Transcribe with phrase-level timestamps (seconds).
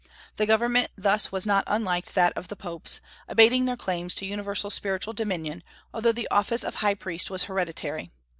[0.37, 4.71] The government thus was not unlike that of the popes, abating their claims to universal
[4.71, 5.61] spiritual dominion,
[5.93, 8.09] although the office of high priest was hereditary.